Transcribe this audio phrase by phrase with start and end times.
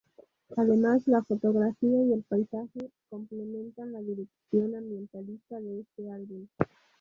[0.57, 6.47] Además, la fotografía y el paisaje complementan la dirección ambientalista de este álbum.